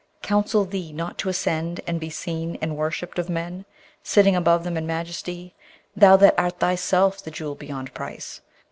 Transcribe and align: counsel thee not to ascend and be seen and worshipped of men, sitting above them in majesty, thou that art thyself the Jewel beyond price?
counsel 0.23 0.65
thee 0.65 0.91
not 0.91 1.19
to 1.19 1.29
ascend 1.29 1.79
and 1.85 1.99
be 1.99 2.09
seen 2.09 2.57
and 2.59 2.75
worshipped 2.75 3.19
of 3.19 3.29
men, 3.29 3.65
sitting 4.01 4.35
above 4.35 4.63
them 4.63 4.75
in 4.75 4.87
majesty, 4.87 5.53
thou 5.95 6.15
that 6.17 6.33
art 6.39 6.57
thyself 6.57 7.23
the 7.23 7.29
Jewel 7.29 7.53
beyond 7.53 7.93
price? 7.93 8.41